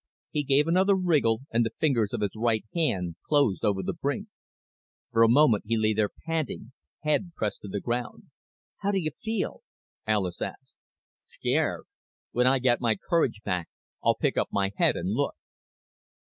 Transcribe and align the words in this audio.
He 0.31 0.41
gave 0.41 0.67
another 0.67 0.95
wriggle 0.95 1.41
and 1.51 1.63
the 1.63 1.75
fingers 1.77 2.11
of 2.11 2.21
his 2.21 2.31
right 2.35 2.65
hand 2.73 3.17
closed 3.27 3.63
over 3.63 3.83
the 3.83 3.93
brink. 3.93 4.29
For 5.11 5.21
a 5.21 5.29
moment 5.29 5.65
he 5.67 5.77
lay 5.77 5.93
there, 5.93 6.09
panting, 6.09 6.71
head 7.03 7.33
pressed 7.35 7.61
to 7.61 7.67
the 7.67 7.79
ground. 7.81 8.31
"How 8.77 8.89
do 8.89 8.97
you 8.97 9.11
feel?" 9.11 9.61
Alis 10.07 10.41
asked. 10.41 10.75
"Scared. 11.21 11.83
When 12.31 12.47
I 12.47 12.57
get 12.57 12.81
my 12.81 12.95
courage 12.95 13.43
back 13.43 13.69
I'll 14.03 14.15
pick 14.15 14.37
up 14.37 14.49
my 14.51 14.71
head 14.75 14.95
and 14.95 15.09
look." 15.13 15.35